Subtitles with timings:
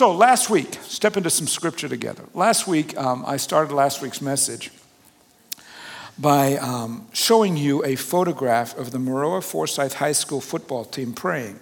[0.00, 2.24] So, last week, step into some scripture together.
[2.32, 4.70] Last week, um, I started last week's message
[6.18, 11.60] by um, showing you a photograph of the Maroa Forsyth High School football team praying.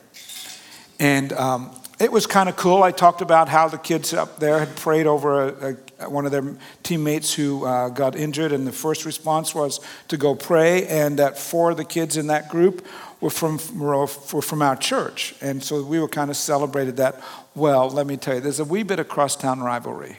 [1.00, 2.84] And um, it was kind of cool.
[2.84, 6.30] I talked about how the kids up there had prayed over a, a, one of
[6.30, 11.18] their teammates who uh, got injured, and the first response was to go pray, and
[11.18, 12.86] that four of the kids in that group
[13.20, 15.34] were from, were from our church.
[15.40, 17.20] And so we were kind of celebrated that.
[17.54, 20.18] Well, let me tell you, there's a wee bit of crosstown rivalry.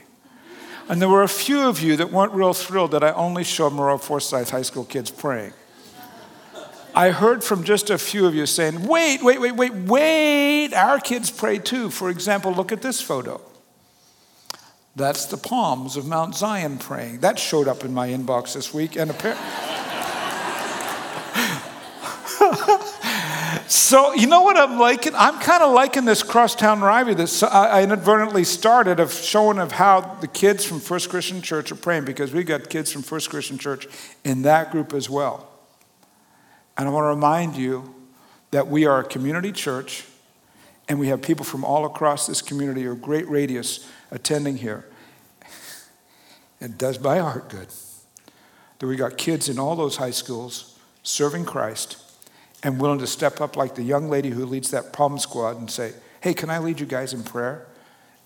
[0.88, 3.72] And there were a few of you that weren't real thrilled that I only showed
[3.72, 5.52] Maroa Forsyth High School kids praying.
[6.94, 10.98] I heard from just a few of you saying, wait, wait, wait, wait, wait, our
[10.98, 11.88] kids pray too.
[11.88, 13.40] For example, look at this photo.
[14.96, 17.20] That's the palms of Mount Zion praying.
[17.20, 19.69] That showed up in my inbox this week, and apparently.
[23.68, 25.14] so, you know what I'm liking?
[25.14, 30.00] I'm kind of liking this crosstown rivalry that I inadvertently started of showing of how
[30.00, 33.58] the kids from First Christian Church are praying because we've got kids from First Christian
[33.58, 33.86] Church
[34.24, 35.48] in that group as well.
[36.76, 37.94] And I want to remind you
[38.50, 40.04] that we are a community church
[40.88, 44.86] and we have people from all across this community, a great radius, attending here.
[46.60, 47.68] It does my heart good
[48.78, 51.98] that we got kids in all those high schools serving Christ
[52.62, 55.70] and willing to step up like the young lady who leads that problem squad and
[55.70, 57.66] say, Hey, can I lead you guys in prayer?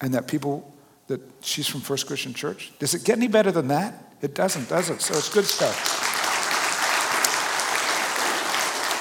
[0.01, 0.73] And that people,
[1.07, 2.73] that she's from First Christian Church.
[2.79, 3.95] Does it get any better than that?
[4.21, 5.01] It doesn't, does it?
[5.01, 6.13] So it's good stuff.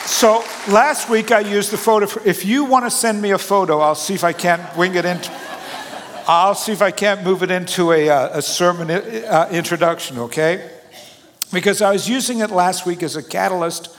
[0.05, 2.05] So last week I used the photo.
[2.05, 4.95] For, if you want to send me a photo, I'll see if I can't wing
[4.95, 5.31] it into.
[6.25, 10.69] I'll see if I can't move it into a, uh, a sermon uh, introduction, okay?
[11.51, 13.97] Because I was using it last week as a catalyst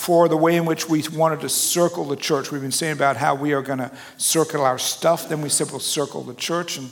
[0.00, 2.50] for the way in which we wanted to circle the church.
[2.50, 5.70] We've been saying about how we are going to circle our stuff, then we said
[5.70, 6.78] we'll circle the church.
[6.78, 6.90] And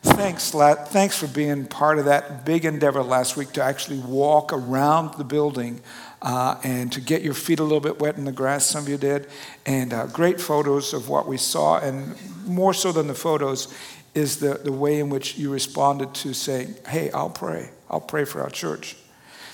[0.00, 5.18] thanks, thanks for being part of that big endeavor last week to actually walk around
[5.18, 5.82] the building
[6.22, 8.88] uh, and to get your feet a little bit wet in the grass, some of
[8.88, 9.28] you did,
[9.66, 11.78] and uh, great photos of what we saw.
[11.78, 12.16] And
[12.46, 13.74] more so than the photos
[14.14, 17.68] is the, the way in which you responded to saying, Hey, I'll pray.
[17.90, 18.96] I'll pray for our church.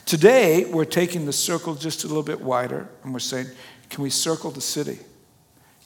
[0.06, 3.46] Today, we're taking the circle just a little bit wider, and we're saying,
[3.90, 4.98] Can we circle the city?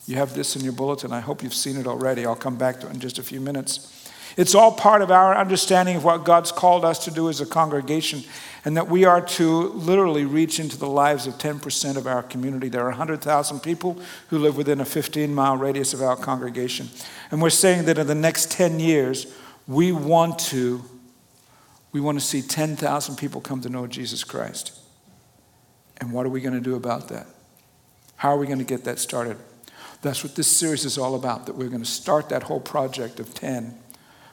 [0.07, 1.13] You have this in your bulletin.
[1.13, 2.25] I hope you've seen it already.
[2.25, 4.11] I'll come back to it in just a few minutes.
[4.39, 7.47] It's all part of our understanding of what God's called us to do as a
[7.47, 8.23] congregation
[8.65, 12.69] and that we are to literally reach into the lives of 10% of our community.
[12.69, 16.89] There are 100,000 people who live within a 15 mile radius of our congregation.
[17.31, 19.27] And we're saying that in the next 10 years,
[19.67, 20.85] we want to,
[21.93, 24.79] we want to see 10,000 people come to know Jesus Christ.
[25.99, 27.27] And what are we going to do about that?
[28.17, 29.37] How are we going to get that started?
[30.03, 33.19] That's what this series is all about, that we're going to start that whole project
[33.19, 33.77] of 10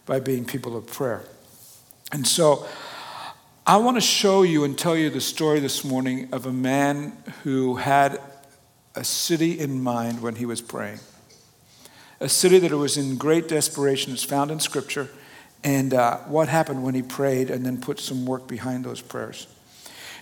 [0.05, 1.23] by being people of prayer.
[2.11, 2.67] And so
[3.65, 7.13] I want to show you and tell you the story this morning of a man
[7.43, 8.21] who had
[8.93, 10.99] a city in mind when he was praying.
[12.19, 15.09] A city that was in great desperation is found in Scripture,
[15.65, 19.47] and uh, what happened when he prayed and then put some work behind those prayers.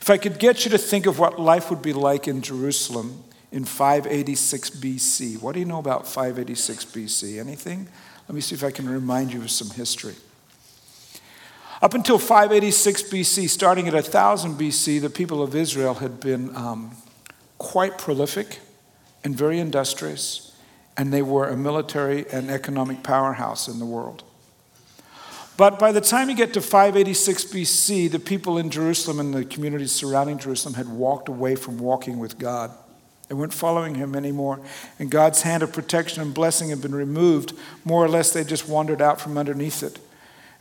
[0.01, 3.23] If I could get you to think of what life would be like in Jerusalem
[3.51, 7.39] in 586 BC, what do you know about 586 BC?
[7.41, 7.89] Anything?
[8.27, 10.15] Let me see if I can remind you of some history.
[11.81, 16.95] Up until 586 BC, starting at 1000 BC, the people of Israel had been um,
[17.57, 18.59] quite prolific
[19.25, 20.55] and very industrious,
[20.95, 24.23] and they were a military and economic powerhouse in the world.
[25.55, 29.45] But by the time you get to 586 BC, the people in Jerusalem and the
[29.45, 32.71] communities surrounding Jerusalem had walked away from walking with God.
[33.27, 34.59] They weren't following him anymore.
[34.99, 37.53] And God's hand of protection and blessing had been removed.
[37.85, 39.99] More or less, they just wandered out from underneath it.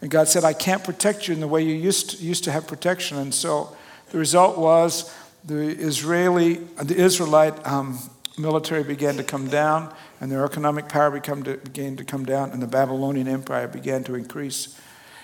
[0.00, 2.52] And God said, I can't protect you in the way you used to, used to
[2.52, 3.16] have protection.
[3.18, 3.74] And so
[4.10, 5.14] the result was
[5.44, 7.98] the Israeli, the Israelite um,
[8.38, 12.62] military began to come down, and their economic power to, began to come down, and
[12.62, 14.78] the Babylonian Empire began to increase.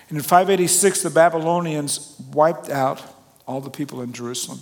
[0.09, 3.01] And in 586, the Babylonians wiped out
[3.47, 4.59] all the people in Jerusalem.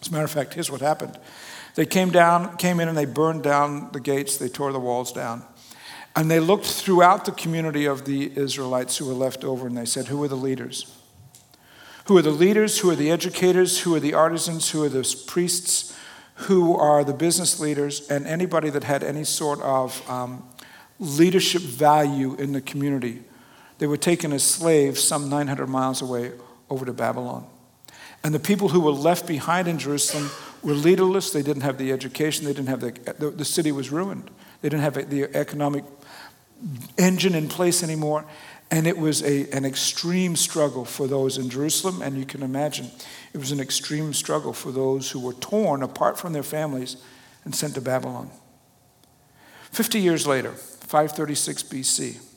[0.00, 1.18] As a matter of fact, here's what happened.
[1.74, 4.36] They came down, came in, and they burned down the gates.
[4.36, 5.44] They tore the walls down.
[6.16, 9.84] And they looked throughout the community of the Israelites who were left over and they
[9.84, 10.96] said, Who are the leaders?
[12.06, 12.80] Who are the leaders?
[12.80, 13.80] Who are the educators?
[13.80, 14.70] Who are the artisans?
[14.70, 15.96] Who are the priests?
[16.34, 18.08] Who are the business leaders?
[18.10, 20.44] And anybody that had any sort of um,
[20.98, 23.22] leadership value in the community.
[23.80, 26.32] They were taken as slaves some 900 miles away
[26.68, 27.46] over to Babylon.
[28.22, 30.30] And the people who were left behind in Jerusalem
[30.62, 31.30] were leaderless.
[31.30, 32.44] They didn't have the education.
[32.44, 34.30] They didn't have the, the, the city was ruined.
[34.60, 35.84] They didn't have the economic
[36.98, 38.26] engine in place anymore.
[38.70, 42.02] And it was a, an extreme struggle for those in Jerusalem.
[42.02, 42.90] And you can imagine
[43.32, 46.98] it was an extreme struggle for those who were torn apart from their families
[47.46, 48.28] and sent to Babylon.
[49.72, 52.29] 50 years later, 536 BC,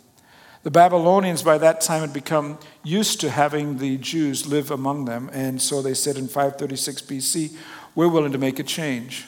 [0.64, 5.30] the Babylonians by that time had become used to having the Jews live among them.
[5.34, 7.58] And so they said in 536 BC,
[7.96, 9.26] we're willing to make a change.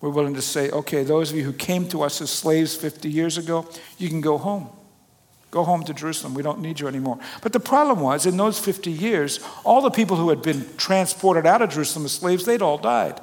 [0.00, 3.10] We're willing to say, okay, those of you who came to us as slaves 50
[3.10, 3.68] years ago,
[3.98, 4.68] you can go home.
[5.50, 6.34] Go home to Jerusalem.
[6.34, 7.18] We don't need you anymore.
[7.42, 11.46] But the problem was, in those 50 years, all the people who had been transported
[11.46, 13.20] out of Jerusalem as slaves, they'd all died.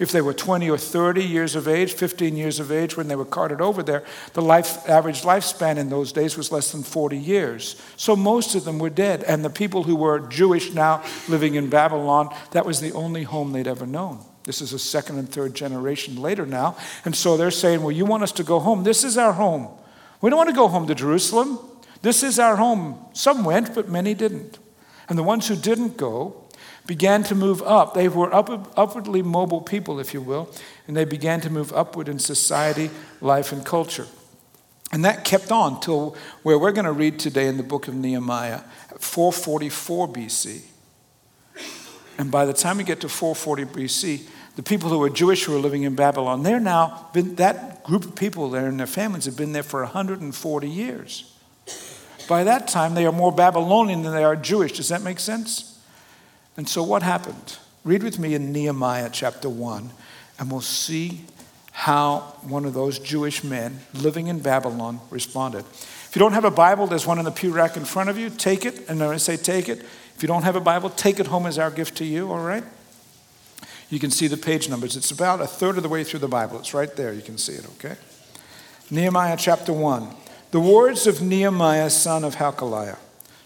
[0.00, 3.16] If they were 20 or 30 years of age, 15 years of age when they
[3.16, 4.02] were carted over there,
[4.32, 7.80] the life, average lifespan in those days was less than 40 years.
[7.96, 9.22] So most of them were dead.
[9.24, 13.52] And the people who were Jewish now living in Babylon, that was the only home
[13.52, 14.24] they'd ever known.
[14.44, 16.78] This is a second and third generation later now.
[17.04, 18.84] And so they're saying, Well, you want us to go home?
[18.84, 19.68] This is our home.
[20.22, 21.58] We don't want to go home to Jerusalem.
[22.00, 23.04] This is our home.
[23.12, 24.58] Some went, but many didn't.
[25.10, 26.39] And the ones who didn't go
[26.86, 27.94] began to move up.
[27.94, 30.52] They were upwardly mobile people, if you will,
[30.86, 32.90] and they began to move upward in society,
[33.20, 34.06] life, and culture.
[34.92, 37.94] And that kept on till where we're going to read today in the book of
[37.94, 38.62] Nehemiah,
[38.98, 40.62] 444 BC.
[42.18, 45.52] And by the time we get to 440 BC, the people who were Jewish who
[45.52, 49.26] were living in Babylon, they're now been, that group of people there and their families
[49.26, 51.32] have been there for 140 years.
[52.28, 54.72] By that time, they are more Babylonian than they are Jewish.
[54.72, 55.69] Does that make sense?
[56.60, 57.56] And so, what happened?
[57.84, 59.90] Read with me in Nehemiah chapter 1,
[60.38, 61.24] and we'll see
[61.72, 65.60] how one of those Jewish men living in Babylon responded.
[65.60, 68.18] If you don't have a Bible, there's one in the pew rack in front of
[68.18, 68.28] you.
[68.28, 68.90] Take it.
[68.90, 71.58] And I say take it, if you don't have a Bible, take it home as
[71.58, 72.64] our gift to you, all right?
[73.88, 74.98] You can see the page numbers.
[74.98, 76.58] It's about a third of the way through the Bible.
[76.58, 77.14] It's right there.
[77.14, 77.96] You can see it, okay?
[78.90, 80.14] Nehemiah chapter 1.
[80.50, 82.98] The words of Nehemiah, son of Hachaliah.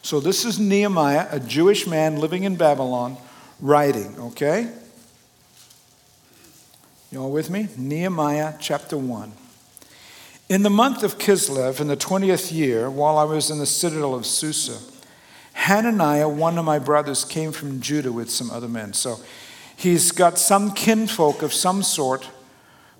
[0.05, 3.17] So this is Nehemiah, a Jewish man living in Babylon,
[3.59, 4.71] writing, okay?
[7.11, 7.69] You all with me?
[7.79, 9.33] Nehemiah chapter 1.
[10.51, 14.15] In the month of Kislev, in the 20th year, while I was in the citadel
[14.15, 14.79] of Susa,
[15.55, 18.93] Hananiah, one of my brothers, came from Judah with some other men.
[18.93, 19.21] So
[19.75, 22.29] he's got some kinfolk of some sort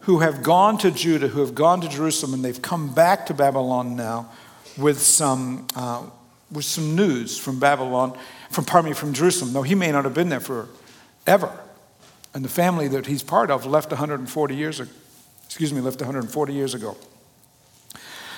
[0.01, 3.35] who have gone to Judah, who have gone to Jerusalem, and they've come back to
[3.35, 4.33] Babylon now
[4.79, 6.07] with some, uh,
[6.51, 8.17] with some news from Babylon,
[8.51, 9.53] from, pardon me, from Jerusalem.
[9.53, 10.69] Though he may not have been there for
[11.27, 11.53] ever,
[12.35, 14.91] And the family that he's part of left 140 years ago.
[15.45, 16.97] Excuse me, left 140 years ago.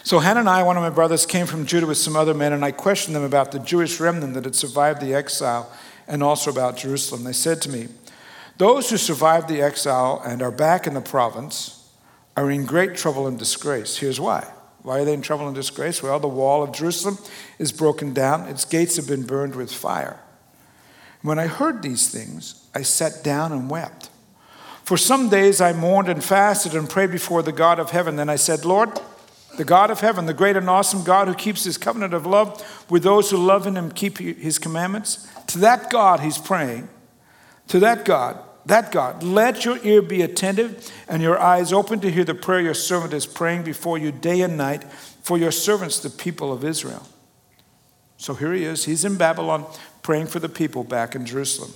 [0.03, 2.71] So Hananiah, one of my brothers, came from Judah with some other men, and I
[2.71, 5.73] questioned them about the Jewish remnant that had survived the exile
[6.07, 7.25] and also about Jerusalem.
[7.25, 7.89] They said to me,
[8.59, 11.91] Those who survived the exile and are back in the province
[12.37, 13.97] are in great trouble and disgrace.
[13.97, 14.47] Here's why.
[14.87, 16.01] Why are they in trouble and disgrace?
[16.01, 17.19] Well, the wall of Jerusalem
[17.59, 20.21] is broken down, its gates have been burned with fire.
[21.23, 24.11] When I heard these things, I sat down and wept.
[24.85, 28.15] For some days I mourned and fasted and prayed before the God of heaven.
[28.15, 28.93] Then I said, Lord,
[29.57, 32.87] the God of heaven, the great and awesome God who keeps his covenant of love
[32.89, 35.27] with those who love him and keep his commandments.
[35.49, 36.89] To that God he's praying.
[37.67, 42.11] To that God, that God, let your ear be attentive and your eyes open to
[42.11, 44.85] hear the prayer your servant is praying before you day and night
[45.23, 47.07] for your servants, the people of Israel.
[48.17, 48.85] So here he is.
[48.85, 49.67] He's in Babylon
[50.03, 51.73] praying for the people back in Jerusalem.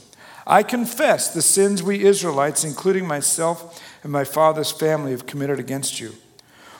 [0.46, 6.00] I confess the sins we Israelites, including myself and my father's family, have committed against
[6.00, 6.14] you.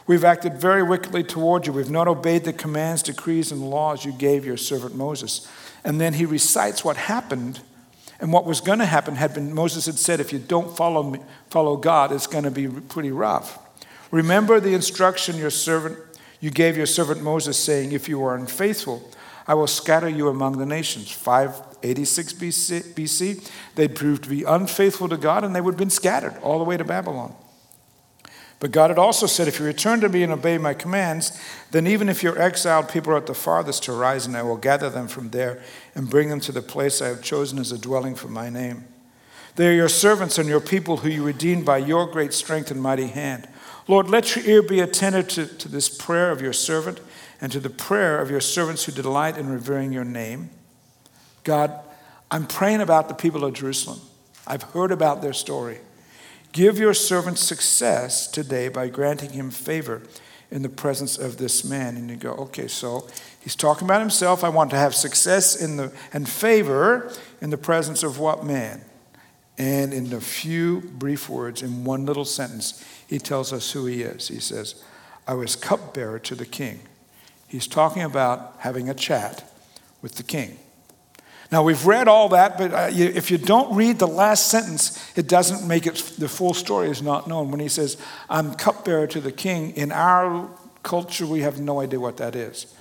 [0.07, 1.73] We've acted very wickedly toward you.
[1.73, 5.49] We've not obeyed the commands, decrees, and laws you gave your servant Moses.
[5.85, 7.61] And then he recites what happened
[8.21, 11.03] and what was going to happen had been Moses had said, if you don't follow,
[11.03, 13.59] me, follow God, it's going to be pretty rough.
[14.11, 15.99] Remember the instruction your servant
[16.41, 19.09] you gave your servant Moses, saying, If you are unfaithful,
[19.47, 21.11] I will scatter you among the nations.
[21.11, 25.91] 586 BC, BC, they proved to be unfaithful to God and they would have been
[25.91, 27.35] scattered all the way to Babylon.
[28.61, 31.41] But God had also said, If you return to me and obey my commands,
[31.71, 35.09] then even if your exiled people are at the farthest horizon, I will gather them
[35.09, 35.63] from there
[35.95, 38.85] and bring them to the place I have chosen as a dwelling for my name.
[39.57, 42.81] They are your servants and your people who you redeemed by your great strength and
[42.81, 43.49] mighty hand.
[43.89, 47.01] Lord, let your ear be attentive to, to this prayer of your servant
[47.41, 50.51] and to the prayer of your servants who delight in revering your name.
[51.45, 51.73] God,
[52.31, 54.01] I'm praying about the people of Jerusalem.
[54.47, 55.79] I've heard about their story.
[56.53, 60.03] Give your servant success today by granting him favor
[60.51, 61.97] in the presence of this man.
[61.97, 63.07] And you go, okay, so
[63.41, 64.43] he's talking about himself.
[64.43, 68.83] I want to have success in the, and favor in the presence of what man?
[69.59, 74.03] And in a few brief words, in one little sentence, he tells us who he
[74.03, 74.29] is.
[74.29, 74.83] He says,
[75.29, 76.81] I was cupbearer to the king.
[77.47, 79.53] He's talking about having a chat
[80.03, 80.59] with the king.
[81.53, 85.13] Now, we've read all that, but uh, you, if you don't read the last sentence,
[85.17, 87.51] it doesn't make it, the full story is not known.
[87.51, 87.97] When he says,
[88.29, 90.49] I'm cupbearer to the king, in our
[90.85, 92.73] culture, we have no idea what that is.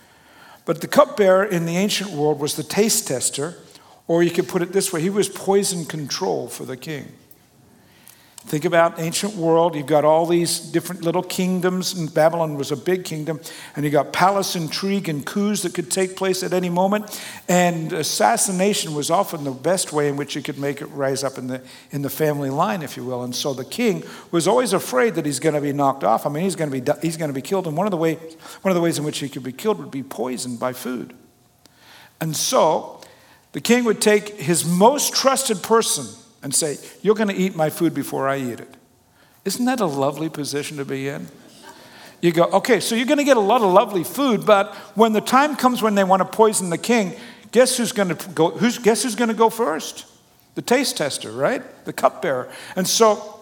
[0.65, 3.55] But the cupbearer in the ancient world was the taste tester,
[4.07, 7.11] or you could put it this way he was poison control for the king.
[8.45, 9.75] Think about ancient world.
[9.75, 13.41] You've got all these different little kingdoms, and Babylon was a big kingdom.
[13.75, 17.21] And you got palace intrigue and coups that could take place at any moment.
[17.49, 21.37] And assassination was often the best way in which you could make it rise up
[21.37, 23.23] in the in the family line, if you will.
[23.23, 26.25] And so the king was always afraid that he's going to be knocked off.
[26.25, 27.67] I mean, he's going to be he's going to be killed.
[27.67, 29.79] And one of the way one of the ways in which he could be killed
[29.79, 31.13] would be poisoned by food.
[32.21, 33.01] And so
[33.51, 36.07] the king would take his most trusted person
[36.41, 38.73] and say, You're going to eat my food before I eat it.
[39.45, 41.27] Isn't that a lovely position to be in?
[42.21, 45.13] You go, okay, so you're going to get a lot of lovely food, but when
[45.13, 47.15] the time comes when they want to poison the king,
[47.51, 48.51] guess who's going to go?
[48.51, 50.05] Who's, guess who's going to go first?
[50.55, 51.63] The taste tester, right?
[51.85, 52.51] The cupbearer.
[52.75, 53.39] And so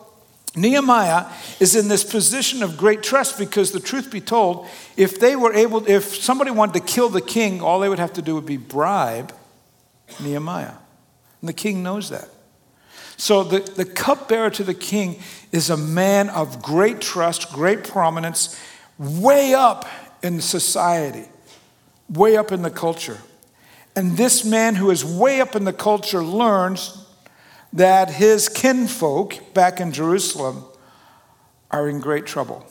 [0.56, 1.26] Nehemiah
[1.60, 5.54] is in this position of great trust because the truth be told, if they were
[5.54, 8.46] able, if somebody wanted to kill the king, all they would have to do would
[8.46, 9.34] be bribe
[10.20, 10.74] Nehemiah.
[11.42, 12.30] And the king knows that.
[13.18, 15.20] So the, the cupbearer to the king
[15.52, 18.60] is a man of great trust, great prominence,
[18.98, 19.86] way up
[20.22, 21.26] in society,
[22.10, 23.18] way up in the culture.
[23.96, 27.04] And this man who is way up in the culture learns
[27.74, 30.64] that his kinfolk back in Jerusalem
[31.72, 32.66] are in great trouble.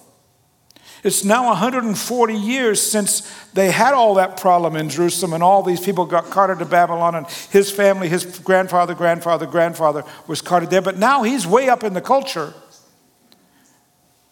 [1.06, 3.20] It's now 140 years since
[3.54, 7.14] they had all that problem in Jerusalem, and all these people got carted to Babylon,
[7.14, 10.82] and his family, his grandfather, grandfather, grandfather was carted there.
[10.82, 12.52] But now he's way up in the culture.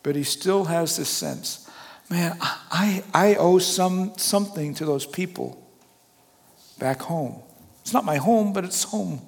[0.02, 1.64] But he still has this sense
[2.10, 5.60] man, I, I owe some, something to those people
[6.78, 7.40] back home.
[7.80, 9.20] It's not my home, but it's home.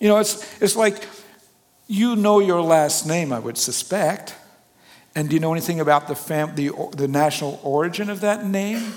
[0.00, 1.08] You know, it's, it's like
[1.86, 4.34] you know your last name, I would suspect.
[5.16, 8.94] And do you know anything about the, fam- the, the national origin of that name?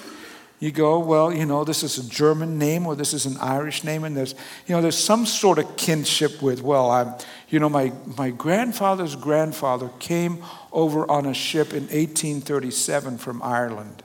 [0.59, 3.83] You go, well, you know, this is a German name or this is an Irish
[3.83, 4.33] name, and there's,
[4.65, 7.13] you know, there's some sort of kinship with, well, I'm,
[7.50, 14.01] you know, my, my grandfather's grandfather came over on a ship in 1837 from Ireland.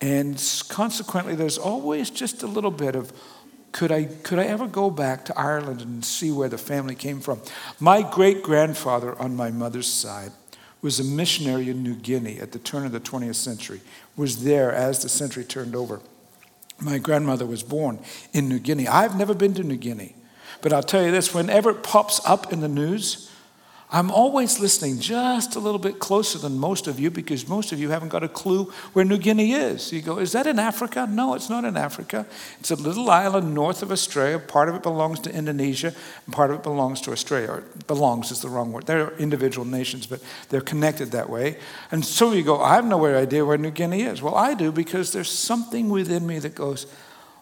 [0.00, 3.12] And consequently, there's always just a little bit of,
[3.72, 7.20] could I, could I ever go back to Ireland and see where the family came
[7.20, 7.42] from?
[7.78, 10.32] My great grandfather on my mother's side
[10.84, 13.80] was a missionary in New Guinea at the turn of the 20th century,
[14.16, 15.98] was there as the century turned over.
[16.78, 18.00] My grandmother was born
[18.34, 18.86] in New Guinea.
[18.86, 20.14] I've never been to New Guinea,
[20.60, 23.30] but I'll tell you this whenever it pops up in the news,
[23.90, 27.78] I'm always listening just a little bit closer than most of you because most of
[27.78, 29.92] you haven't got a clue where New Guinea is.
[29.92, 31.06] You go, is that in Africa?
[31.08, 32.26] No, it's not in Africa.
[32.58, 34.38] It's a little island north of Australia.
[34.38, 37.50] Part of it belongs to Indonesia, and part of it belongs to Australia.
[37.50, 38.86] Or belongs is the wrong word.
[38.86, 41.58] They're individual nations, but they're connected that way.
[41.90, 44.22] And so you go, I have no idea where New Guinea is.
[44.22, 46.86] Well, I do because there's something within me that goes,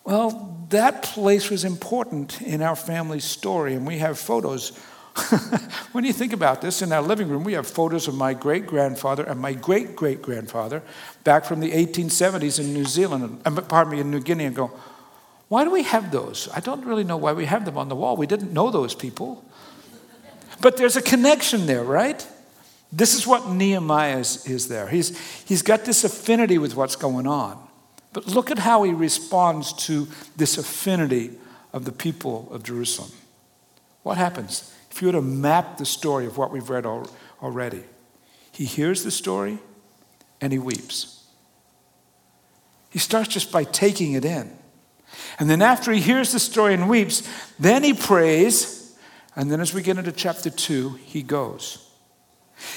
[0.05, 4.73] well, that place was important in our family's story, and we have photos
[5.93, 8.67] when you think about this, in our living room, we have photos of my great
[8.67, 10.83] grandfather and my great great grandfather
[11.23, 14.73] back from the 1870s in New Zealand, and, pardon me, in New Guinea, and go,
[15.49, 16.49] why do we have those?
[16.55, 18.17] I don't really know why we have them on the wall.
[18.17, 19.45] We didn't know those people.
[20.63, 22.27] But there's a connection there, right?
[22.91, 24.89] This is what Nehemiah is, is there.
[24.89, 27.59] He's, he's got this affinity with what's going on.
[28.15, 31.33] But look at how he responds to this affinity
[31.75, 33.11] of the people of Jerusalem.
[34.03, 34.72] What happens?
[34.93, 37.83] If you were to map the story of what we've read already,
[38.53, 39.59] he hears the story
[40.39, 41.25] and he weeps.
[42.91, 44.55] He starts just by taking it in.
[45.39, 47.27] And then after he hears the story and weeps,
[47.59, 48.95] then he prays.
[49.35, 51.89] And then as we get into chapter 2, he goes.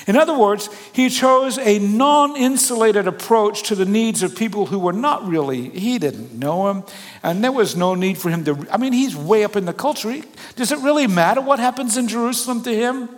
[0.07, 4.79] In other words, he chose a non insulated approach to the needs of people who
[4.79, 6.83] were not really, he didn't know him,
[7.23, 8.67] and there was no need for him to.
[8.71, 10.21] I mean, he's way up in the culture.
[10.55, 13.09] Does it really matter what happens in Jerusalem to him?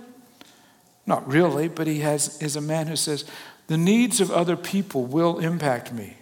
[1.06, 3.24] Not really, but he has, is a man who says,
[3.68, 6.18] the needs of other people will impact me.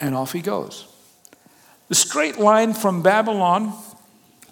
[0.00, 0.86] And off he goes.
[1.88, 3.72] The straight line from Babylon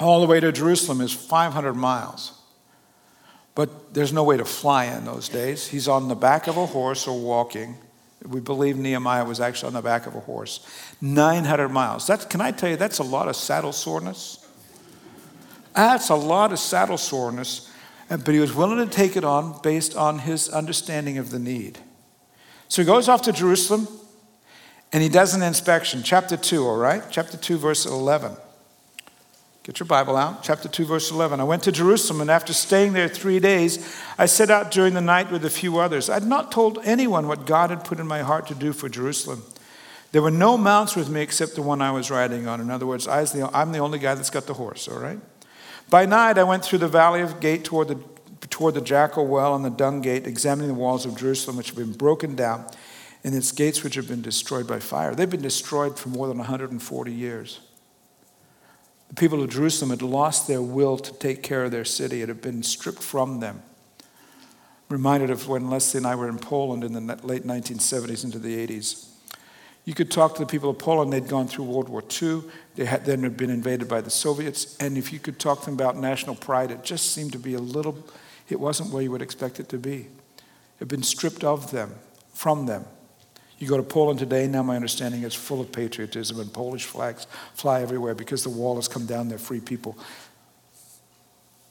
[0.01, 2.33] all the way to Jerusalem is 500 miles.
[3.55, 5.69] But there's no way to fly in those days.
[5.69, 7.77] He's on the back of a horse or walking.
[8.27, 10.67] We believe Nehemiah was actually on the back of a horse.
[11.01, 12.07] 900 miles.
[12.07, 14.45] That's, can I tell you, that's a lot of saddle soreness.
[15.75, 17.71] That's a lot of saddle soreness.
[18.09, 21.79] But he was willing to take it on based on his understanding of the need.
[22.69, 23.87] So he goes off to Jerusalem
[24.93, 26.03] and he does an inspection.
[26.03, 27.03] Chapter 2, all right?
[27.11, 28.37] Chapter 2, verse 11.
[29.65, 30.43] Get your Bible out.
[30.43, 31.41] Chapter 2, verse 11.
[31.41, 35.01] I went to Jerusalem, and after staying there three days, I set out during the
[35.01, 36.11] night with a few others.
[36.11, 38.91] I had not told anyone what God had put in my heart to do for
[38.91, 39.43] Jerusalem.
[40.13, 42.61] There were no mounts with me except the one I was riding on.
[42.61, 45.19] In other words, I I'm the only guy that's got the horse, all right?
[45.89, 47.99] By night, I went through the valley of Gate toward the,
[48.51, 51.77] toward the Jackal Well and the Dung Gate, examining the walls of Jerusalem, which have
[51.77, 52.67] been broken down,
[53.25, 55.15] and its gates, which have been destroyed by fire.
[55.15, 57.61] They've been destroyed for more than 140 years.
[59.15, 62.29] The people of Jerusalem had lost their will to take care of their city, it
[62.29, 63.63] had been stripped from them.
[64.89, 68.67] reminded of when Leslie and I were in Poland in the late 1970s into the
[68.67, 69.07] 80s.
[69.85, 72.43] You could talk to the people of Poland, they'd gone through World War II,
[72.75, 75.67] they had then had been invaded by the Soviets, and if you could talk to
[75.67, 77.97] them about national pride, it just seemed to be a little,
[78.49, 80.09] it wasn't where you would expect it to be.
[80.37, 81.95] It had been stripped of them,
[82.33, 82.85] from them.
[83.59, 87.27] You go to Poland today, now my understanding is full of patriotism and Polish flags
[87.55, 89.97] fly everywhere because the wall has come down, they're free people.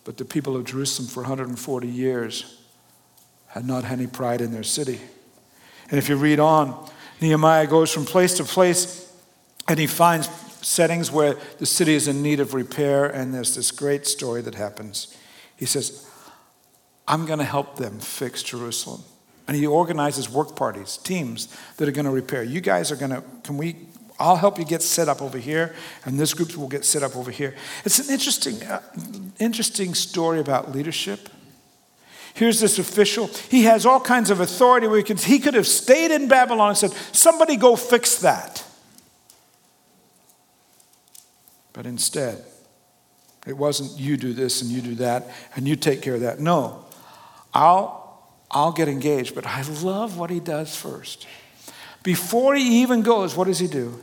[0.03, 2.59] But the people of Jerusalem for 140 years
[3.47, 4.99] had not had any pride in their city.
[5.89, 6.89] And if you read on,
[7.21, 9.13] Nehemiah goes from place to place
[9.67, 10.27] and he finds
[10.65, 14.55] settings where the city is in need of repair, and there's this great story that
[14.55, 15.15] happens.
[15.55, 16.09] He says,
[17.07, 19.03] I'm going to help them fix Jerusalem.
[19.47, 22.43] And he organizes work parties, teams that are going to repair.
[22.43, 23.75] You guys are going to, can we,
[24.19, 27.15] I'll help you get set up over here, and this group will get set up
[27.15, 27.53] over here.
[27.83, 28.81] It's an interesting, uh,
[29.39, 31.29] interesting story about leadership.
[32.33, 33.27] Here's this official.
[33.27, 36.69] He has all kinds of authority where he could, he could have stayed in Babylon
[36.69, 38.65] and said, Somebody go fix that.
[41.73, 42.43] But instead,
[43.45, 46.39] it wasn't you do this and you do that and you take care of that.
[46.39, 46.85] No,
[47.53, 48.02] I'll
[48.53, 49.35] I'll get engaged.
[49.35, 51.27] But I love what he does first.
[52.03, 53.99] Before he even goes, what does he do?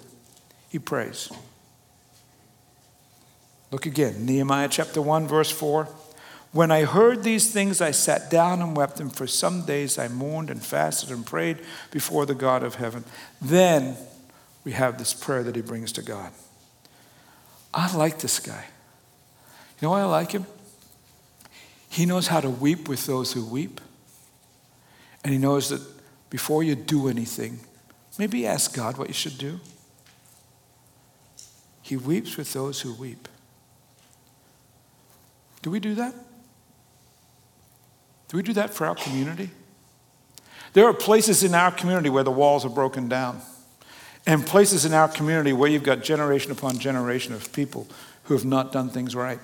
[0.68, 1.30] He prays.
[3.70, 5.88] Look again, Nehemiah chapter 1, verse 4.
[6.52, 10.08] When I heard these things, I sat down and wept, and for some days I
[10.08, 11.58] mourned and fasted and prayed
[11.92, 13.04] before the God of heaven.
[13.40, 13.96] Then
[14.64, 16.32] we have this prayer that he brings to God.
[17.72, 18.64] I like this guy.
[19.80, 20.46] You know why I like him?
[21.88, 23.80] He knows how to weep with those who weep.
[25.22, 25.80] And he knows that
[26.30, 27.60] before you do anything,
[28.18, 29.60] maybe ask God what you should do.
[31.82, 33.28] He weeps with those who weep.
[35.62, 36.14] Do we do that?
[38.28, 39.50] Do we do that for our community?
[40.72, 43.42] There are places in our community where the walls are broken down,
[44.26, 47.88] and places in our community where you've got generation upon generation of people
[48.24, 49.40] who have not done things right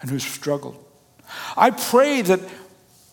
[0.00, 0.82] and who've struggled.
[1.56, 2.40] I pray that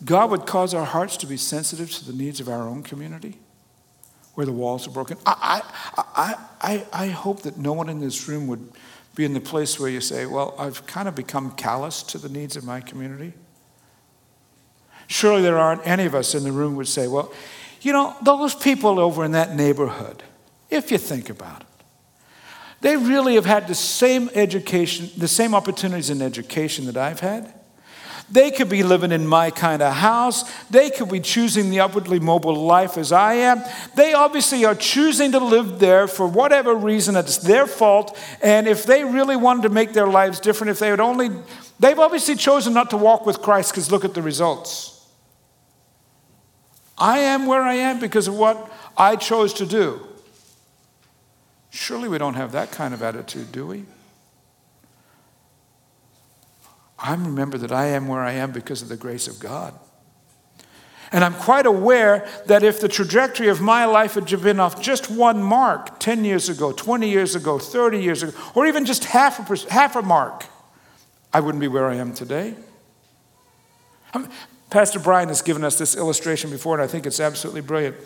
[0.04, 3.38] God would cause our hearts to be sensitive to the needs of our own community
[4.34, 5.18] where the walls are broken.
[5.26, 5.62] I,
[5.96, 8.72] I, I, I hope that no one in this room would
[9.14, 12.28] be in the place where you say, Well, I've kind of become callous to the
[12.28, 13.34] needs of my community.
[15.08, 17.32] Surely there aren't any of us in the room would say, Well,
[17.82, 20.22] you know, those people over in that neighborhood,
[20.70, 21.66] if you think about it,
[22.80, 27.52] they really have had the same education, the same opportunities in education that I've had.
[28.30, 30.44] They could be living in my kind of house.
[30.68, 33.62] They could be choosing the upwardly mobile life as I am.
[33.96, 37.16] They obviously are choosing to live there for whatever reason.
[37.16, 38.16] It's their fault.
[38.40, 41.30] And if they really wanted to make their lives different, if they would only,
[41.80, 45.04] they've obviously chosen not to walk with Christ because look at the results.
[46.96, 50.06] I am where I am because of what I chose to do.
[51.70, 53.86] Surely we don't have that kind of attitude, do we?
[57.02, 59.74] I remember that I am where I am because of the grace of God.
[61.12, 65.10] And I'm quite aware that if the trajectory of my life had been off just
[65.10, 69.50] one mark 10 years ago, 20 years ago, 30 years ago, or even just half
[69.50, 70.46] a, half a mark,
[71.32, 72.54] I wouldn't be where I am today.
[74.14, 74.28] Um,
[74.68, 77.96] Pastor Brian has given us this illustration before, and I think it's absolutely brilliant.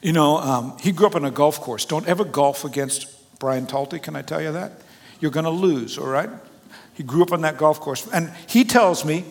[0.00, 1.84] You know, um, he grew up on a golf course.
[1.84, 3.08] Don't ever golf against
[3.40, 4.82] Brian Talty, can I tell you that?
[5.18, 6.30] You're going to lose, all right?
[6.98, 8.08] He grew up on that golf course.
[8.08, 9.24] And he tells me,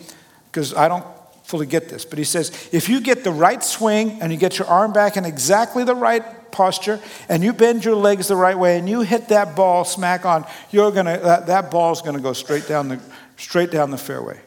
[0.50, 1.04] because I don't
[1.44, 4.58] fully get this, but he says, if you get the right swing and you get
[4.58, 8.58] your arm back in exactly the right posture and you bend your legs the right
[8.58, 12.32] way and you hit that ball smack on, you're gonna, that, that ball's gonna go
[12.32, 12.98] straight down the,
[13.36, 14.40] straight down the fairway.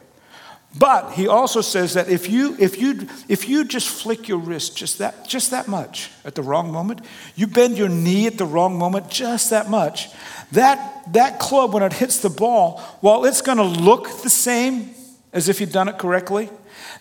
[0.78, 4.76] But he also says that if you, if you, if you just flick your wrist
[4.76, 7.02] just that, just that much at the wrong moment,
[7.36, 10.08] you bend your knee at the wrong moment just that much,
[10.52, 14.94] that, that club, when it hits the ball, while it's going to look the same
[15.32, 16.48] as if you'd done it correctly,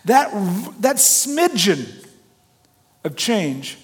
[0.06, 0.32] that,
[0.82, 2.06] that smidgen
[3.06, 3.78] of change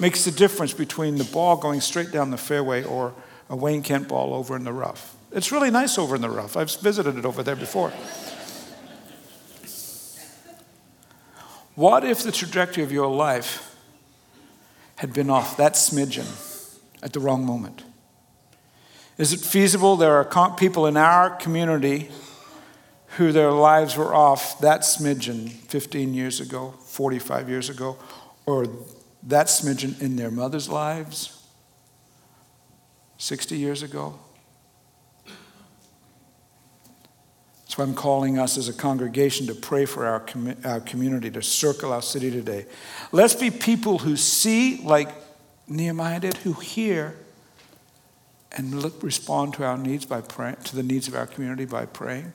[0.00, 3.14] makes the difference between the ball going straight down the fairway or
[3.50, 5.16] a Wayne Kent ball over in the rough.
[5.32, 6.56] It's really nice over in the rough.
[6.56, 7.92] I've visited it over there before.
[11.76, 13.76] What if the trajectory of your life
[14.96, 16.26] had been off that smidgen
[17.02, 17.84] at the wrong moment?
[19.18, 22.10] Is it feasible there are people in our community
[23.18, 27.98] who their lives were off that smidgen 15 years ago, 45 years ago,
[28.46, 28.66] or
[29.22, 31.46] that smidgen in their mother's lives
[33.18, 34.18] 60 years ago?
[37.76, 41.42] So I'm calling us as a congregation to pray for our, com- our community, to
[41.42, 42.64] circle our city today.
[43.12, 45.10] Let's be people who see, like
[45.68, 47.18] Nehemiah did, who hear
[48.52, 52.32] and look, respond to our needs by to the needs of our community by praying.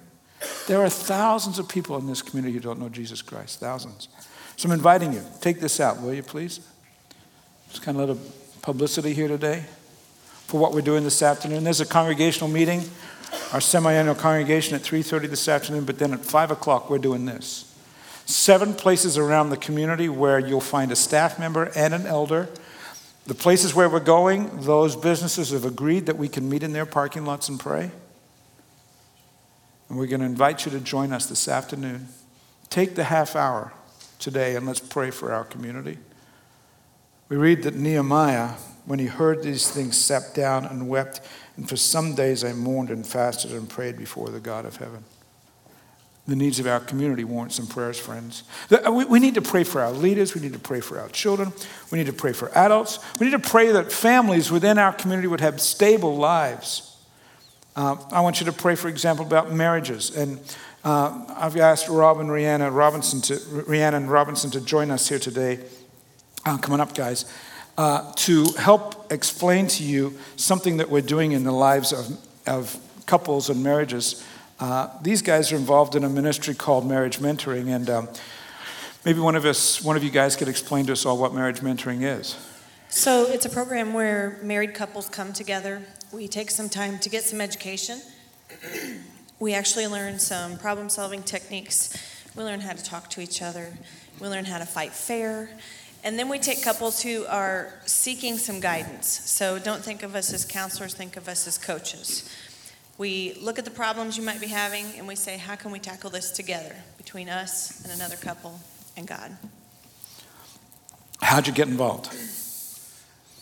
[0.68, 4.10] There are thousands of people in this community who don't know Jesus Christ, thousands.
[4.58, 6.60] So I'm inviting you, take this out, will you please?
[7.70, 9.66] Just kind of a little publicity here today
[10.46, 11.64] for what we're doing this afternoon.
[11.64, 12.84] There's a congregational meeting,
[13.52, 17.68] our semi-annual congregation at 3.30 this afternoon, but then at 5 o'clock we're doing this.
[18.26, 22.48] Seven places around the community where you'll find a staff member and an elder.
[23.26, 26.86] The places where we're going, those businesses have agreed that we can meet in their
[26.86, 27.92] parking lots and pray.
[29.90, 32.08] And we're going to invite you to join us this afternoon.
[32.70, 33.74] Take the half hour
[34.20, 35.98] today and let's pray for our community.
[37.28, 38.52] We read that Nehemiah,
[38.86, 41.22] when he heard these things, sat down and wept,
[41.62, 45.04] and for some days I mourned and fasted and prayed before the God of heaven.
[46.28, 48.46] The needs of our community warrant some prayers, friends.
[48.72, 50.34] Uh, we need to pray for our leaders.
[50.34, 51.54] We need to pray for our children.
[51.92, 52.98] We need to pray for adults.
[53.20, 56.98] We need to pray that families within our community would have stable lives.
[57.76, 60.18] Uh, I want you to pray, for example, about marriages.
[60.18, 60.40] And
[60.84, 65.20] uh, I've asked Rob and Rihanna Robinson to, Rihanna and Robinson to join us here
[65.20, 65.60] today.
[66.44, 67.32] Uh, coming up, guys,
[67.78, 72.78] uh, to help explain to you something that we're doing in the lives of, of
[73.06, 74.26] couples and marriages.
[74.60, 78.08] Uh, these guys are involved in a ministry called Marriage Mentoring, and um,
[79.06, 81.60] maybe one of us, one of you guys, could explain to us all what marriage
[81.60, 82.38] mentoring is.
[82.90, 85.82] So it's a program where married couples come together.
[86.12, 88.02] We take some time to get some education.
[89.40, 91.98] we actually learn some problem solving techniques.
[92.36, 93.74] We learn how to talk to each other.
[94.20, 95.50] We learn how to fight fair.
[96.04, 99.08] And then we take couples who are seeking some guidance.
[99.08, 102.30] So don't think of us as counselors, think of us as coaches.
[102.98, 105.80] We look at the problems you might be having and we say, how can we
[105.80, 108.60] tackle this together between us and another couple
[108.98, 109.38] and God?
[111.22, 112.10] How'd you get involved?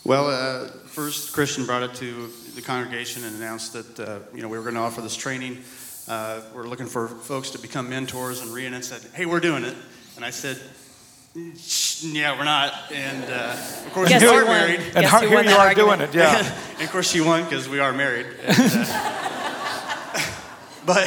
[0.04, 4.48] Well, uh, first, Christian brought it to the congregation and announced that uh, you know
[4.48, 5.58] we were going to offer this training.
[6.08, 9.76] Uh, we're looking for folks to become mentors, and Rhiannon said, "Hey, we're doing it."
[10.16, 10.58] And I said,
[11.34, 14.80] "Yeah, we're not." And uh, of course, we are married.
[14.94, 15.76] And how, here you are argument.
[15.76, 16.38] doing it, yeah.
[16.74, 18.26] and of course, she won because we are married.
[18.44, 20.20] And, uh,
[20.86, 21.06] but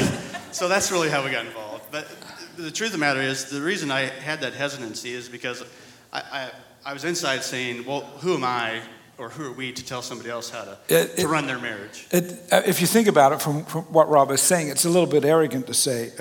[0.51, 1.85] so that's really how we got involved.
[1.91, 2.07] But
[2.57, 5.63] the truth of the matter is, the reason I had that hesitancy is because
[6.11, 6.51] I, I
[6.85, 8.81] I was inside saying, well, who am I
[9.17, 12.07] or who are we to tell somebody else how to, it, to run their marriage?
[12.11, 14.89] It, uh, if you think about it from, from, what Rob is saying, it's a
[14.89, 16.11] little bit arrogant to say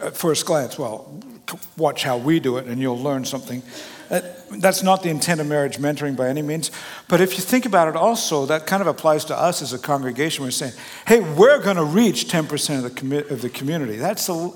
[0.00, 1.20] at first glance, well,
[1.76, 3.62] watch how we do it and you'll learn something.
[4.50, 6.70] That's not the intent of marriage mentoring by any means.
[7.08, 9.78] But if you think about it also, that kind of applies to us as a
[9.78, 10.44] congregation.
[10.44, 10.74] We're saying,
[11.06, 13.96] hey, we're going to reach 10% of the, of the community.
[13.96, 14.50] That's a,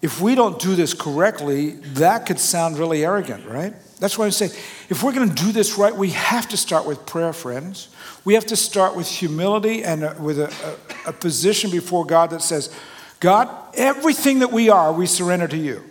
[0.00, 3.74] if we don't do this correctly, that could sound really arrogant, right?
[3.98, 4.46] That's why I say,
[4.88, 7.88] if we're going to do this right, we have to start with prayer, friends.
[8.24, 12.30] We have to start with humility and uh, with a, a, a position before God
[12.30, 12.72] that says,
[13.20, 15.87] God, everything that we are, we surrender to you.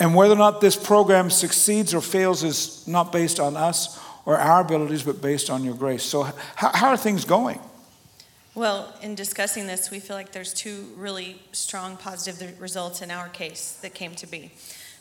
[0.00, 4.36] And whether or not this program succeeds or fails is not based on us or
[4.36, 6.04] our abilities, but based on your grace.
[6.04, 6.22] So,
[6.54, 7.58] how, how are things going?
[8.54, 13.28] Well, in discussing this, we feel like there's two really strong positive results in our
[13.28, 14.50] case that came to be.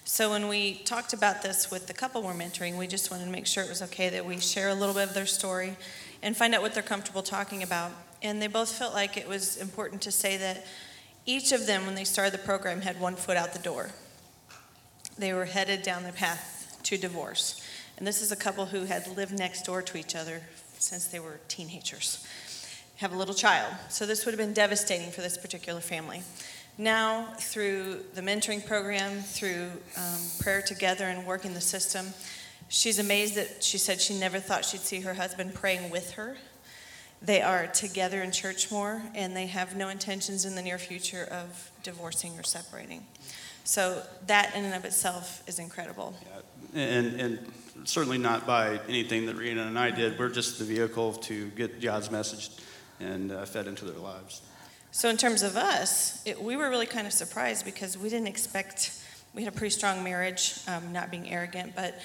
[0.06, 3.32] So when we talked about this with the couple we're mentoring, we just wanted to
[3.32, 5.76] make sure it was okay that we share a little bit of their story
[6.22, 7.92] and find out what they're comfortable talking about.
[8.24, 10.66] And they both felt like it was important to say that
[11.26, 13.90] each of them, when they started the program, had one foot out the door.
[15.18, 17.62] They were headed down the path to divorce.
[17.98, 20.42] And this is a couple who had lived next door to each other
[20.80, 22.26] since they were teenagers,
[22.98, 23.74] have a little child.
[23.90, 26.22] So this would have been devastating for this particular family
[26.78, 32.14] now through the mentoring program, through um, prayer together and working the system,
[32.70, 36.38] she's amazed that she said she never thought she'd see her husband praying with her.
[37.20, 41.28] They are together in church more, and they have no intentions in the near future
[41.32, 43.08] of divorcing or separating.
[43.68, 46.16] So that in and of itself is incredible.
[46.74, 46.82] Yeah.
[46.82, 47.52] And, and
[47.84, 50.18] certainly not by anything that Rena and I did.
[50.18, 52.50] We're just the vehicle to get God's message
[53.02, 54.42] and uh, fed into their lives.
[54.92, 58.28] So, in terms of us, it, we were really kind of surprised because we didn't
[58.28, 59.04] expect,
[59.36, 62.00] we had a pretty strong marriage, um, not being arrogant, but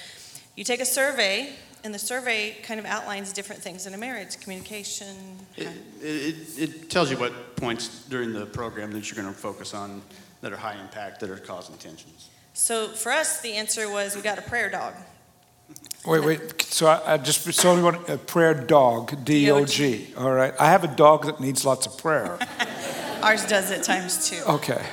[0.57, 1.53] you take a survey,
[1.85, 5.15] and the survey kind of outlines different things in a marriage communication.
[5.55, 5.69] It,
[6.01, 10.01] it, it tells you what points during the program that you're going to focus on
[10.43, 12.29] that are high impact, that are causing tensions.
[12.53, 14.93] So, for us, the answer was we got a prayer dog.
[16.05, 16.61] Wait, wait.
[16.61, 20.13] So I, I just so we want a prayer dog, D O G.
[20.17, 20.53] All right.
[20.59, 22.37] I have a dog that needs lots of prayer.
[23.23, 24.43] Ours does at times too.
[24.45, 24.83] Okay.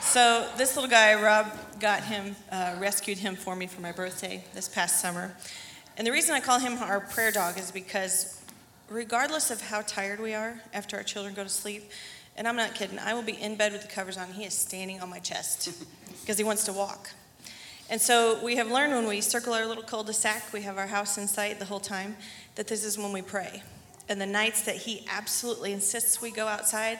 [0.00, 4.44] So this little guy, Rob, got him, uh, rescued him for me for my birthday
[4.54, 5.34] this past summer.
[5.96, 8.40] And the reason I call him our prayer dog is because
[8.88, 11.90] regardless of how tired we are after our children go to sleep,
[12.36, 14.28] and I'm not kidding, I will be in bed with the covers on.
[14.28, 15.84] He is standing on my chest
[16.20, 17.10] because he wants to walk.
[17.90, 20.78] And so we have learned when we circle our little cul de sac, we have
[20.78, 22.16] our house in sight the whole time,
[22.54, 23.62] that this is when we pray.
[24.08, 26.98] And the nights that he absolutely insists we go outside,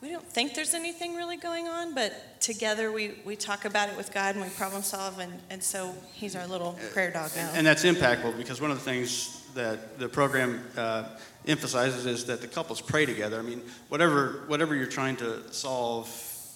[0.00, 3.96] we don't think there's anything really going on, but together we, we talk about it
[3.96, 5.18] with God and we problem solve.
[5.18, 7.50] And, and so he's our little prayer dog now.
[7.54, 11.04] And that's impactful because one of the things that the program uh,
[11.46, 13.38] emphasizes is that the couples pray together.
[13.38, 16.08] I mean, whatever, whatever you're trying to solve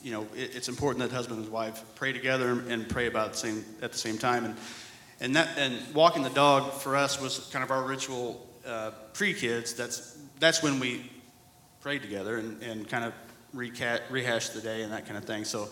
[0.02, 3.38] you know, it, it's important that husband and wife pray together and pray about the
[3.38, 4.44] same at the same time.
[4.44, 4.56] And
[5.20, 9.74] and that and walking the dog for us was kind of our ritual uh, pre-kids.
[9.74, 11.10] That's that's when we
[11.80, 13.14] prayed together and, and kind of
[13.54, 15.44] recat, rehash the day and that kind of thing.
[15.44, 15.68] So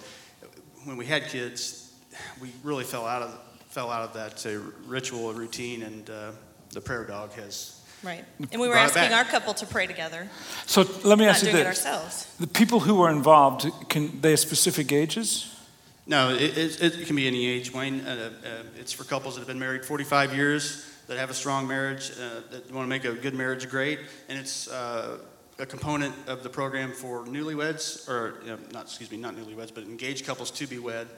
[0.85, 1.93] when we had kids,
[2.41, 6.31] we really fell out of fell out of that uh, ritual routine, and uh,
[6.71, 8.25] the prayer dog has Right.
[8.53, 10.29] And we were asking our couple to pray together.
[10.67, 11.61] So let me ask you this.
[11.61, 12.27] It ourselves.
[12.39, 15.51] The people who are involved, can they have specific ages?
[16.07, 18.01] No, it, it, it can be any age, Wayne.
[18.03, 21.67] Uh, uh, it's for couples that have been married 45 years, that have a strong
[21.67, 24.01] marriage, uh, that want to make a good marriage great.
[24.29, 25.19] And it's uh,
[25.59, 29.73] a component of the program for newlyweds, or you know, not, excuse me, not newlyweds,
[29.75, 31.09] but engaged couples to be wed.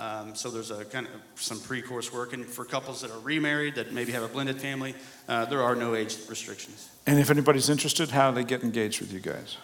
[0.00, 3.74] Um, so there's a kind of some pre-course work, and for couples that are remarried
[3.74, 4.94] that maybe have a blended family,
[5.28, 6.88] uh, there are no age restrictions.
[7.06, 9.58] And if anybody's interested, how do they get engaged with you guys?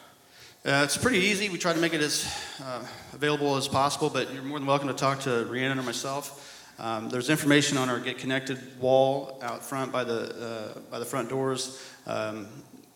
[0.62, 1.48] Uh, it's pretty easy.
[1.48, 2.30] We try to make it as
[2.62, 6.74] uh, available as possible, but you're more than welcome to talk to Rhiannon or myself.
[6.78, 11.06] Um, there's information on our Get Connected wall out front by the uh, by the
[11.06, 11.82] front doors.
[12.06, 12.48] Um,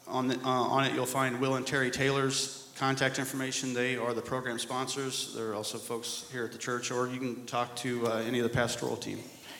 [0.07, 3.75] on, the, uh, on it, you'll find Will and Terry Taylor's contact information.
[3.75, 5.35] They are the program sponsors.
[5.35, 8.38] There are also folks here at the church, or you can talk to uh, any
[8.38, 9.19] of the pastoral team.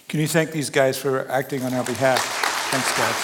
[0.09, 2.19] Can you thank these guys for acting on our behalf?
[2.71, 3.15] Thanks, guys.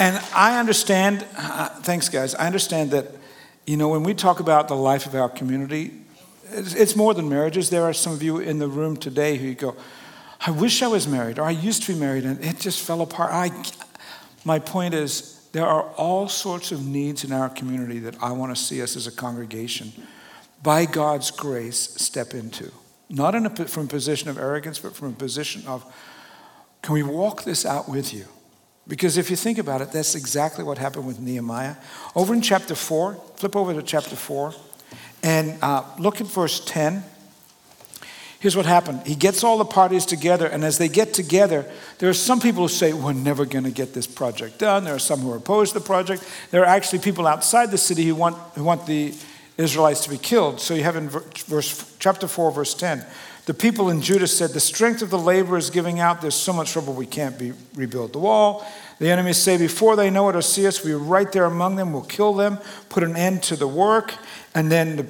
[0.00, 2.34] And I understand, uh, thanks, guys.
[2.34, 3.06] I understand that,
[3.68, 5.92] you know, when we talk about the life of our community,
[6.50, 7.70] it's, it's more than marriages.
[7.70, 9.76] There are some of you in the room today who go,
[10.44, 13.00] I wish I was married, or I used to be married, and it just fell
[13.00, 13.30] apart.
[13.32, 13.50] I,
[14.48, 18.56] my point is, there are all sorts of needs in our community that I want
[18.56, 19.92] to see us as a congregation,
[20.62, 22.72] by God's grace, step into.
[23.10, 25.84] Not a, from a position of arrogance, but from a position of,
[26.80, 28.24] can we walk this out with you?
[28.86, 31.76] Because if you think about it, that's exactly what happened with Nehemiah.
[32.16, 34.54] Over in chapter 4, flip over to chapter 4,
[35.22, 37.04] and uh, look at verse 10.
[38.40, 39.04] Here's what happened.
[39.04, 41.66] He gets all the parties together, and as they get together,
[41.98, 44.84] there are some people who say, We're never going to get this project done.
[44.84, 46.24] There are some who to the project.
[46.52, 49.12] There are actually people outside the city who want, who want the
[49.56, 50.60] Israelites to be killed.
[50.60, 53.04] So you have in verse, chapter 4, verse 10.
[53.46, 56.20] The people in Judah said, The strength of the labor is giving out.
[56.20, 58.64] There's so much trouble, we can't be, rebuild the wall.
[59.00, 61.92] The enemies say, Before they know it or see us, we're right there among them.
[61.92, 64.14] We'll kill them, put an end to the work.
[64.54, 65.06] And then the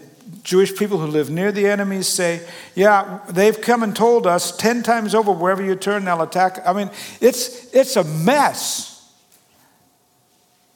[0.48, 2.40] Jewish people who live near the enemies say,
[2.74, 6.66] Yeah, they've come and told us 10 times over, wherever you turn, they'll attack.
[6.66, 9.12] I mean, it's, it's a mess.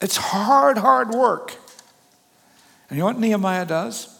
[0.02, 1.56] It's hard, hard work.
[2.90, 4.14] And you know what Nehemiah does?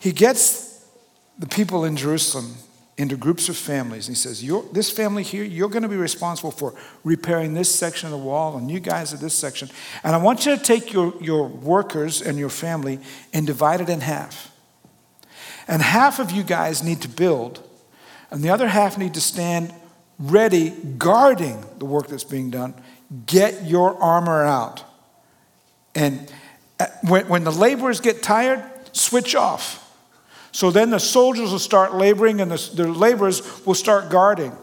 [0.00, 0.84] He gets
[1.38, 2.56] the people in Jerusalem
[2.96, 4.06] into groups of families.
[4.06, 8.06] And he says, This family here, you're going to be responsible for repairing this section
[8.06, 9.68] of the wall, and you guys are this section.
[10.04, 13.00] And I want you to take your, your workers and your family
[13.32, 14.52] and divide it in half.
[15.66, 17.62] And half of you guys need to build,
[18.30, 19.74] and the other half need to stand
[20.18, 22.74] ready, guarding the work that's being done.
[23.26, 24.84] Get your armor out.
[25.94, 26.32] And
[26.78, 29.83] uh, when, when the laborers get tired, switch off
[30.54, 34.56] so then the soldiers will start laboring and the, the laborers will start guarding.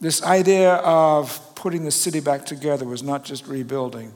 [0.00, 4.12] This idea of putting the city back together was not just rebuilding,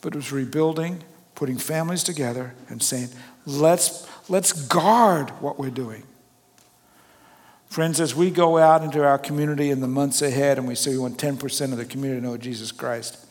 [0.00, 3.10] but it was rebuilding, putting families together, and saying,
[3.44, 6.04] Let's, let's guard what we're doing.
[7.68, 10.92] Friends, as we go out into our community in the months ahead and we say
[10.92, 13.26] we want 10% of the community to know Jesus Christ,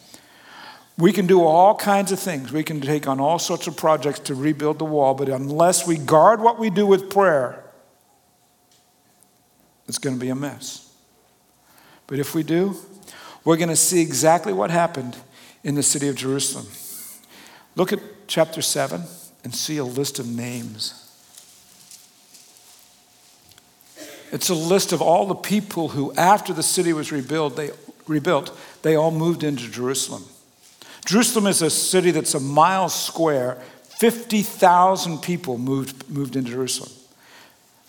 [1.00, 2.52] we can do all kinds of things.
[2.52, 5.98] We can take on all sorts of projects to rebuild the wall, but unless we
[5.98, 7.64] guard what we do with prayer,
[9.88, 10.94] it's going to be a mess.
[12.06, 12.76] But if we do,
[13.46, 15.16] we're going to see exactly what happened
[15.64, 16.68] in the city of Jerusalem.
[17.76, 19.02] Look at chapter 7
[19.46, 21.06] and see a list of names.
[24.34, 27.72] It's a list of all the people who, after the city was rebuilt, they,
[28.06, 30.26] rebuilt, they all moved into Jerusalem.
[31.10, 33.56] Jerusalem is a city that's a mile square.
[33.98, 36.92] 50,000 people moved, moved into Jerusalem.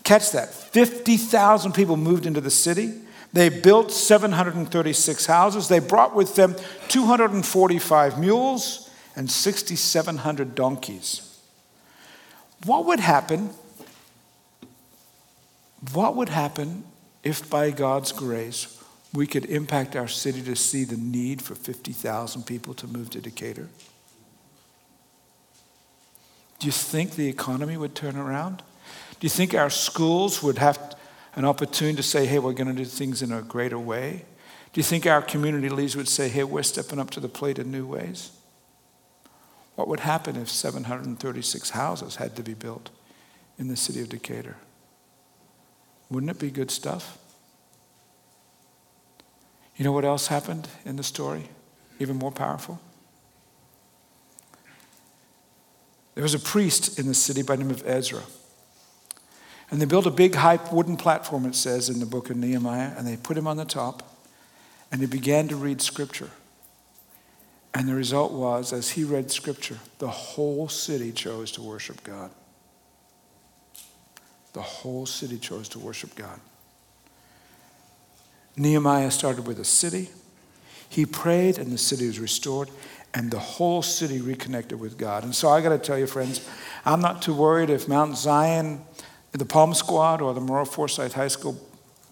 [0.05, 2.95] Catch that 50,000 people moved into the city.
[3.35, 5.69] They built 736 houses.
[5.69, 6.57] They brought with them
[6.89, 11.39] 245 mules and 6,700 donkeys.
[12.65, 13.51] What would happen?
[15.93, 16.85] What would happen
[17.23, 18.80] if, by God's grace,
[19.13, 23.21] we could impact our city to see the need for 50,000 people to move to
[23.21, 23.69] Decatur?
[26.59, 28.63] Do you think the economy would turn around?
[29.19, 30.97] Do you think our schools would have
[31.35, 34.25] an opportunity to say, hey, we're going to do things in a greater way?
[34.73, 37.59] Do you think our community leaders would say, hey, we're stepping up to the plate
[37.59, 38.31] in new ways?
[39.75, 42.91] What would happen if 736 houses had to be built
[43.59, 44.57] in the city of Decatur?
[46.11, 47.17] Wouldn't it be good stuff?
[49.81, 51.49] You know what else happened in the story?
[51.99, 52.79] Even more powerful?
[56.15, 58.21] There was a priest in the city by the name of Ezra.
[59.71, 62.93] And they built a big high wooden platform, it says in the book of Nehemiah,
[62.95, 64.03] and they put him on the top,
[64.93, 66.29] and he began to read scripture.
[67.73, 72.31] And the result was, as he read scripture, the whole city chose to worship God.
[74.53, 76.39] The whole city chose to worship God.
[78.61, 80.11] Nehemiah started with a city.
[80.87, 82.69] He prayed, and the city was restored,
[83.15, 85.25] and the whole city reconnected with God.
[85.25, 86.47] And so I got to tell you, friends,
[86.85, 88.83] I'm not too worried if Mount Zion,
[89.33, 91.59] the Palm Squad, or the Maroa Forsyth High School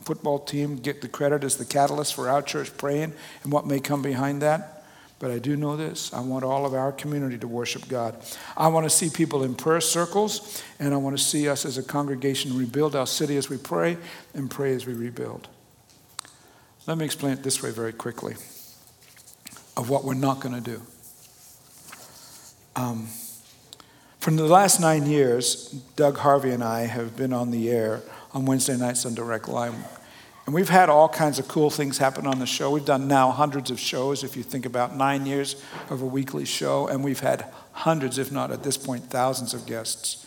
[0.03, 3.79] football team get the credit as the catalyst for our church praying and what may
[3.79, 4.85] come behind that.
[5.19, 8.17] But I do know this I want all of our community to worship God.
[8.57, 11.77] I want to see people in prayer circles, and I want to see us as
[11.77, 13.99] a congregation rebuild our city as we pray
[14.33, 15.49] and pray as we rebuild.
[16.89, 18.33] Let me explain it this way very quickly
[19.77, 20.81] of what we're not going to do.
[22.77, 23.09] Um,
[24.21, 28.01] for the last nine years, Doug Harvey and I have been on the air
[28.33, 29.75] on Wednesday nights on Direct Line.
[30.47, 32.71] And we've had all kinds of cool things happen on the show.
[32.71, 36.47] We've done now hundreds of shows, if you think about nine years of a weekly
[36.47, 40.27] show, and we've had hundreds, if not at this point, thousands of guests.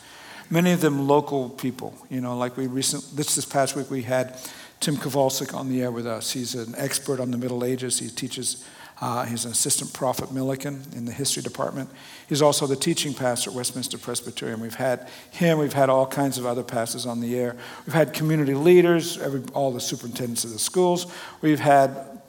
[0.52, 4.04] Many of them local people, you know, like we recently, this, this past week we
[4.04, 4.38] had
[4.82, 6.32] Tim Kowalczyk on the air with us.
[6.32, 8.00] He's an expert on the Middle Ages.
[8.00, 8.66] He teaches,
[9.00, 11.88] uh, he's an assistant prophet Millikin in the history department.
[12.28, 14.60] He's also the teaching pastor at Westminster Presbyterian.
[14.60, 17.56] We've had him, we've had all kinds of other pastors on the air.
[17.86, 21.06] We've had community leaders, every, all the superintendents of the schools.
[21.42, 22.20] We've had,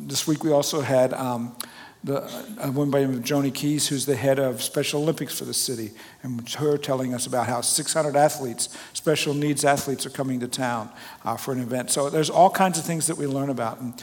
[0.00, 1.56] this week we also had um,
[2.04, 2.28] the,
[2.60, 5.44] a woman by the name of Joni Keys, who's the head of Special Olympics for
[5.44, 10.40] the city, and her telling us about how 600 athletes, special needs athletes, are coming
[10.40, 10.90] to town
[11.24, 11.90] uh, for an event.
[11.90, 13.80] So there's all kinds of things that we learn about.
[13.80, 13.94] And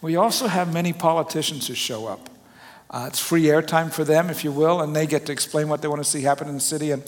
[0.00, 2.30] we also have many politicians who show up.
[2.90, 5.82] Uh, it's free airtime for them, if you will, and they get to explain what
[5.82, 6.92] they want to see happen in the city.
[6.92, 7.02] And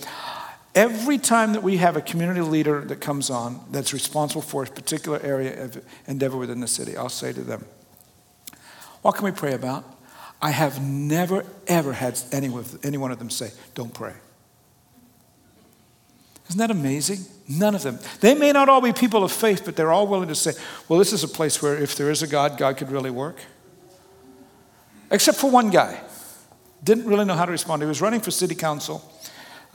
[0.75, 4.67] every time that we have a community leader that comes on that's responsible for a
[4.67, 7.65] particular area of endeavor within the city, I'll say to them,
[9.03, 10.00] What can we pray about?
[10.43, 12.51] I have never, ever had any,
[12.83, 14.15] any one of them say, Don't pray.
[16.49, 17.21] Isn't that amazing?
[17.49, 17.99] None of them.
[18.21, 20.53] They may not all be people of faith, but they're all willing to say,
[20.89, 23.37] Well, this is a place where if there is a God, God could really work.
[25.11, 26.01] Except for one guy.
[26.83, 27.83] Didn't really know how to respond.
[27.83, 29.03] He was running for city council.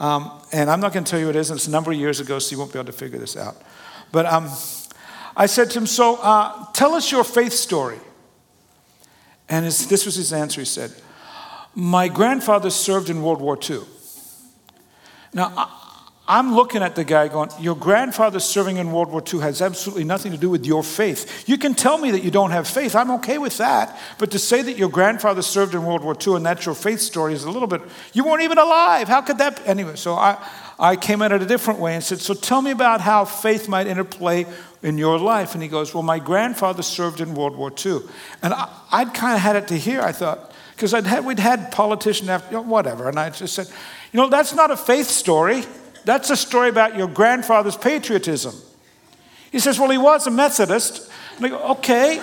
[0.00, 1.98] Um, and I'm not going to tell you what it is, it's a number of
[1.98, 3.56] years ago, so you won't be able to figure this out.
[4.12, 4.50] But um,
[5.36, 7.98] I said to him, So uh, tell us your faith story.
[9.48, 10.60] And his, this was his answer.
[10.60, 10.92] He said,
[11.74, 13.80] My grandfather served in World War II.
[15.32, 15.52] Now,
[16.26, 19.62] I, am looking at the guy going, Your grandfather serving in World War II has
[19.62, 21.48] absolutely nothing to do with your faith.
[21.48, 22.96] You can tell me that you don't have faith.
[22.96, 23.96] I'm okay with that.
[24.18, 27.00] But to say that your grandfather served in World War II and that's your faith
[27.00, 27.82] story is a little bit,
[28.12, 29.06] you weren't even alive.
[29.06, 29.68] How could that be?
[29.68, 30.38] Anyway, so I,
[30.78, 33.68] I came at it a different way and said, So tell me about how faith
[33.68, 34.46] might interplay
[34.82, 35.54] in your life?
[35.54, 38.00] And he goes, Well, my grandfather served in World War II.
[38.42, 41.72] And I, would kind of had it to hear, I thought, because had, we'd had
[41.72, 43.08] politicians after, you know, whatever.
[43.08, 43.68] And I just said,
[44.12, 45.64] You know, that's not a faith story.
[46.04, 48.54] That's a story about your grandfather's patriotism.
[49.50, 51.10] He says, Well, he was a Methodist.
[51.36, 52.22] And I go, Okay.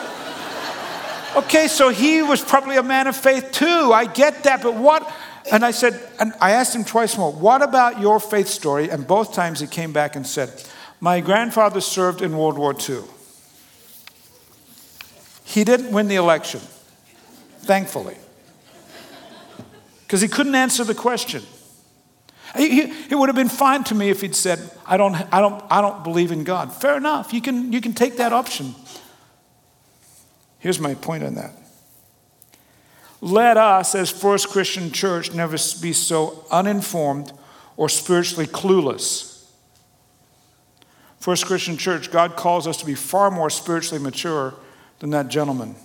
[1.35, 3.91] Okay, so he was probably a man of faith too.
[3.91, 5.11] I get that, but what?
[5.51, 8.89] And I said, and I asked him twice more, what about your faith story?
[8.89, 10.63] And both times he came back and said,
[10.99, 13.01] My grandfather served in World War II.
[15.43, 16.61] He didn't win the election,
[17.59, 18.17] thankfully,
[20.01, 21.43] because he couldn't answer the question.
[22.55, 25.81] It would have been fine to me if he'd said, I don't, I don't, I
[25.81, 26.71] don't believe in God.
[26.71, 27.33] Fair enough.
[27.33, 28.75] You can, you can take that option.
[30.59, 31.51] Here's my point on that.
[33.23, 37.31] Let us, as First Christian Church, never be so uninformed
[37.77, 39.45] or spiritually clueless.
[41.19, 44.55] First Christian Church, God calls us to be far more spiritually mature
[44.99, 45.75] than that gentleman.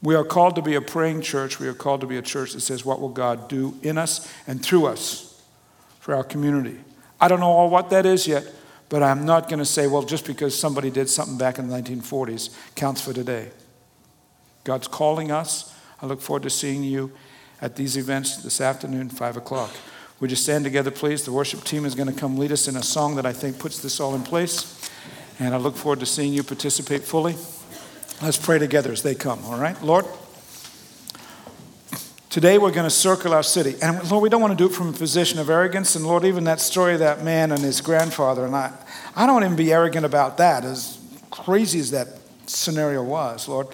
[0.00, 1.60] We are called to be a praying church.
[1.60, 4.32] We are called to be a church that says, What will God do in us
[4.46, 5.32] and through us?
[6.02, 6.80] for our community.
[7.20, 8.44] I don't know all what that is yet,
[8.88, 11.76] but I'm not going to say, well, just because somebody did something back in the
[11.76, 13.52] 1940s counts for today.
[14.64, 15.71] God's calling us.
[16.02, 17.12] I look forward to seeing you
[17.60, 19.70] at these events this afternoon, 5 o'clock.
[20.18, 21.24] Would you stand together, please?
[21.24, 23.60] The worship team is going to come lead us in a song that I think
[23.60, 24.90] puts this all in place.
[25.38, 27.36] And I look forward to seeing you participate fully.
[28.20, 29.80] Let's pray together as they come, all right?
[29.82, 30.04] Lord,
[32.30, 33.74] Today we're going to circle our city.
[33.82, 35.96] And Lord, we don't want to do it from a position of arrogance.
[35.96, 38.72] And Lord, even that story of that man and his grandfather, and I,
[39.14, 40.98] I don't even be arrogant about that, as
[41.30, 42.08] crazy as that
[42.46, 43.66] scenario was, Lord.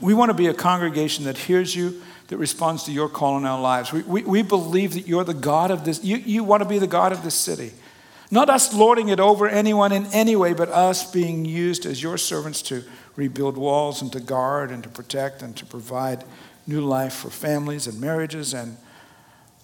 [0.00, 3.44] We want to be a congregation that hears you, that responds to your call in
[3.44, 3.92] our lives.
[3.92, 6.78] We, we, we believe that you're the God of this, you, you want to be
[6.78, 7.72] the God of this city.
[8.30, 12.18] Not us lording it over anyone in any way, but us being used as your
[12.18, 12.84] servants to
[13.16, 16.24] rebuild walls and to guard and to protect and to provide
[16.66, 18.76] new life for families and marriages and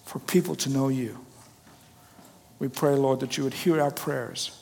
[0.03, 1.23] for people to know you.
[2.57, 4.59] We pray, Lord, that you would hear our prayers.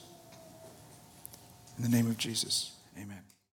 [1.77, 2.72] In the name of Jesus.